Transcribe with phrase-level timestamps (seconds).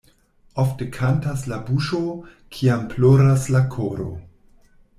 [0.61, 2.01] Ofte kantas la buŝo,
[2.57, 4.09] kiam ploras la koro.